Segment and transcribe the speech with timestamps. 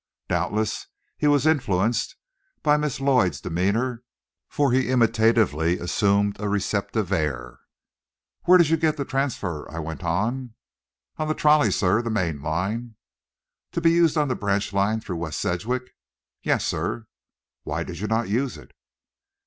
[0.29, 2.15] Doubtless he was influenced
[2.63, 4.01] by Miss Lloyd's demeanor,
[4.49, 7.59] for he imitatively assumed a receptive air.
[8.45, 10.55] "Where did you get the transfer?" I went on.
[11.17, 12.95] "On the trolley, sir; the main line."
[13.73, 15.93] "To be used on the Branch Line through West Sedgwick?"
[16.41, 17.05] "Yes, sir."
[17.61, 18.73] "Why did you not use it?"